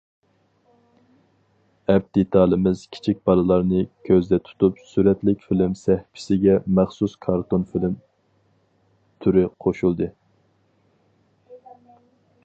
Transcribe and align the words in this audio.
ئەپ 1.95 2.07
دېتالىمىز 2.17 2.79
كىچىك 2.97 3.19
بالىلارنى 3.29 3.83
كۆزدە 4.09 4.39
تۇتۇپ 4.47 4.79
سۈرەتلىك 4.93 5.45
فىلىم 5.49 5.77
سەھىپىسىگە 5.83 6.57
مەخسۇس 6.81 7.15
كارتون 7.27 7.69
فىلىم 7.75 7.95
تۈرى 9.27 9.45
قوشۇلدى. 9.67 10.09